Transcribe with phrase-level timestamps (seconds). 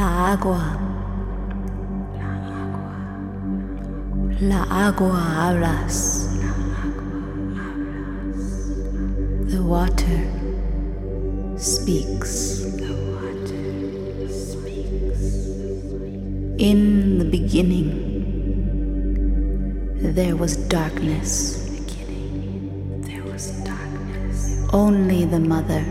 [0.00, 0.64] La agua.
[4.40, 5.96] La agua hablas.
[9.52, 10.20] The water
[11.58, 12.64] speaks.
[16.56, 17.88] In the beginning,
[20.00, 21.58] there was darkness.
[24.72, 25.84] Only the mother.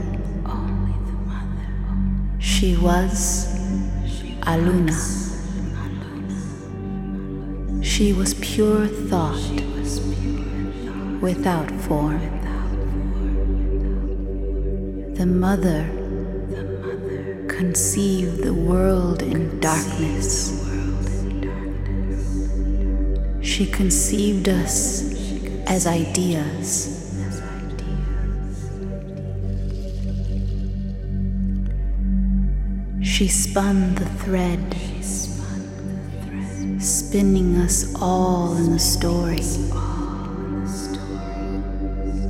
[4.49, 4.97] Aluna.
[7.83, 9.61] She was pure thought
[11.21, 12.19] without form.
[15.13, 15.83] The mother
[17.47, 20.57] conceived the world in darkness.
[23.41, 25.13] She conceived us
[25.67, 26.98] as ideas.
[33.19, 34.73] She spun the thread,
[36.81, 39.41] spinning us all in the story,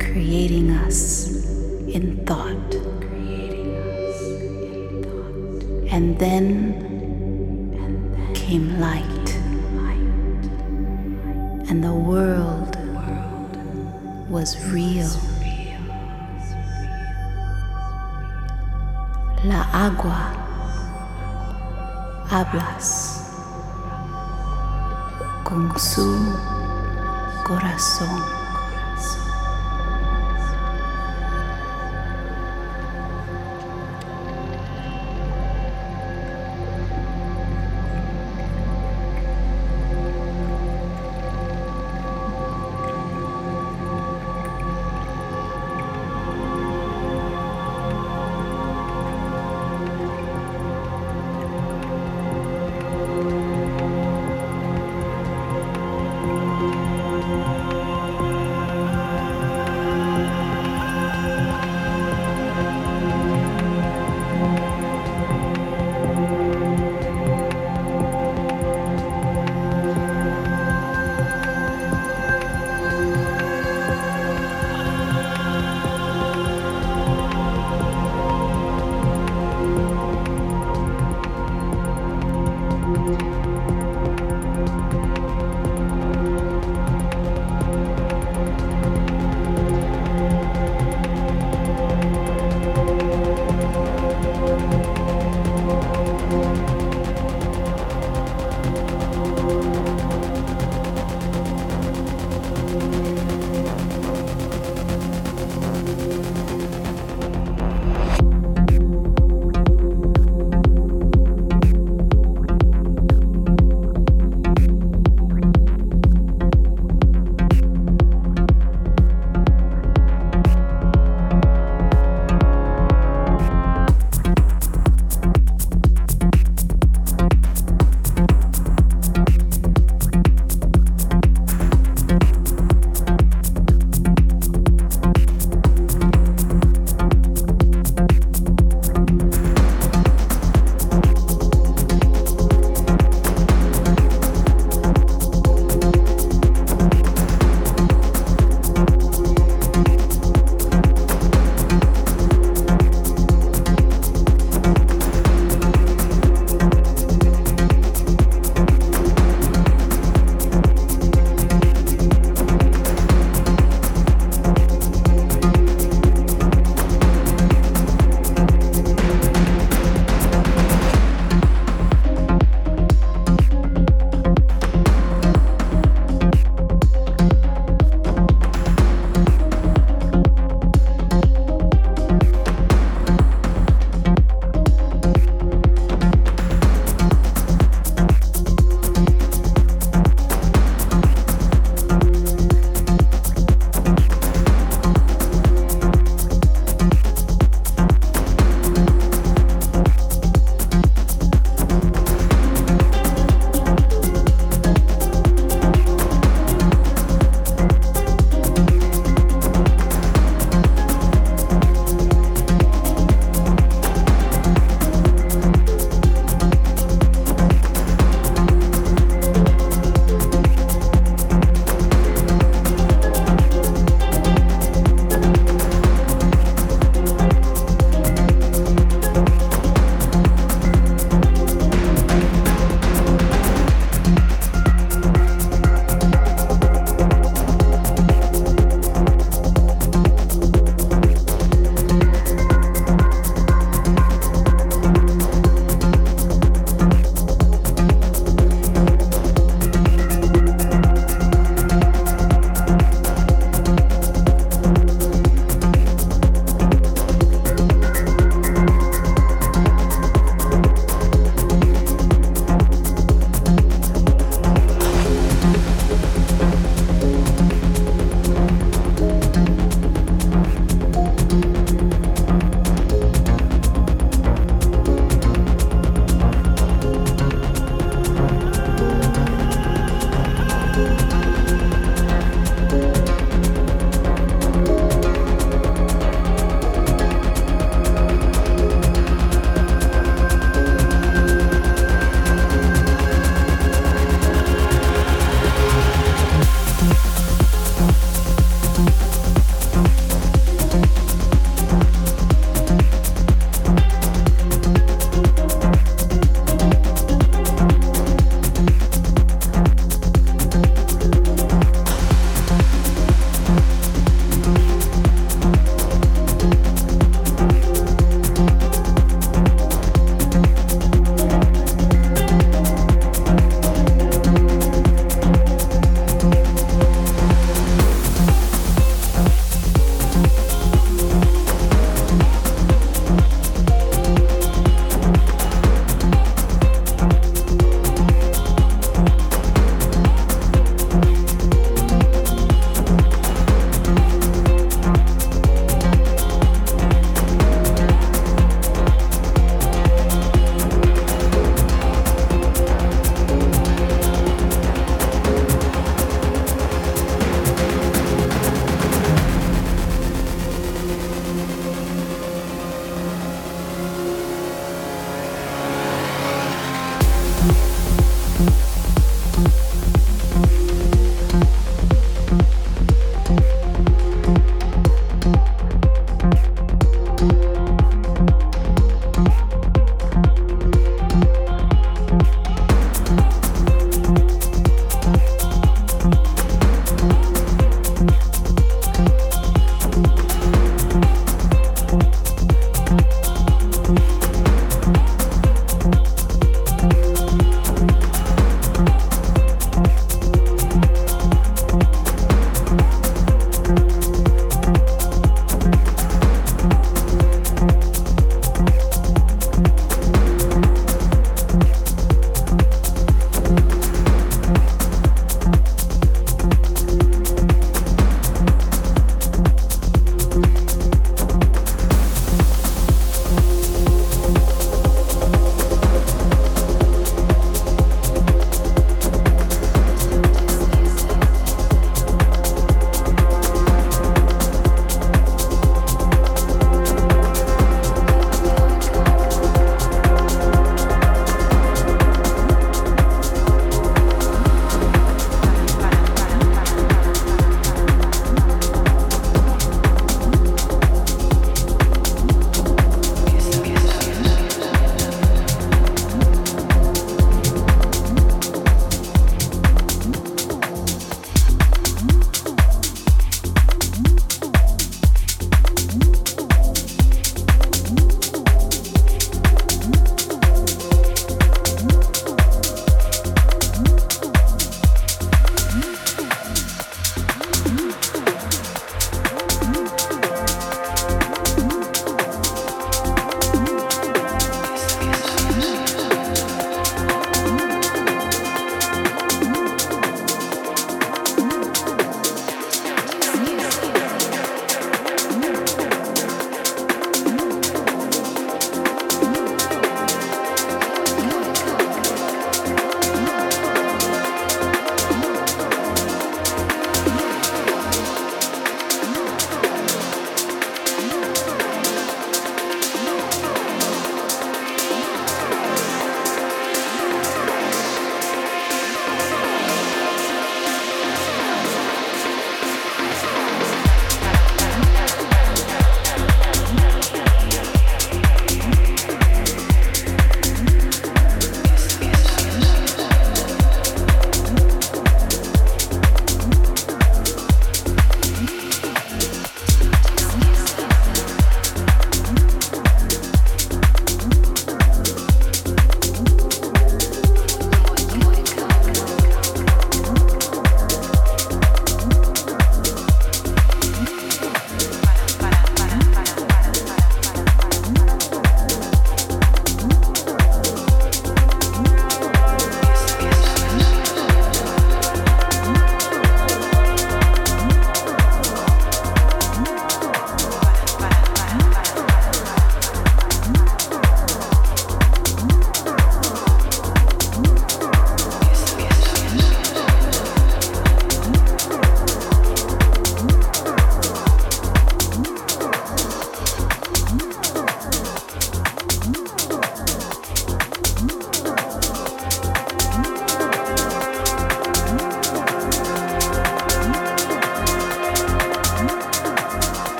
[0.00, 1.28] creating us
[1.86, 2.74] in thought.
[5.92, 6.74] And then
[8.34, 9.36] came light,
[11.70, 12.76] and the world
[14.28, 15.12] was real.
[19.44, 20.41] La agua
[22.32, 23.20] hablas
[25.44, 26.16] con su
[27.44, 28.41] corazón.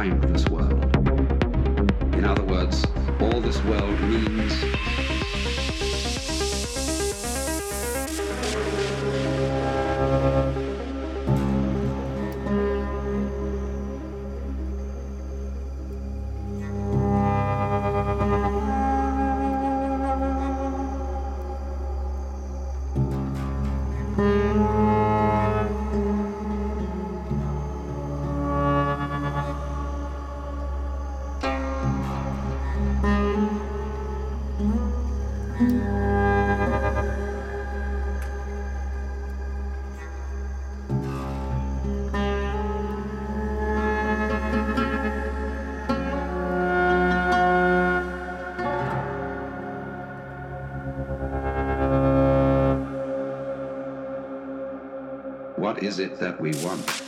[0.00, 0.96] Behind this world?
[2.14, 2.86] In other words,
[3.20, 5.09] all this world means
[55.90, 56.99] is it that we want?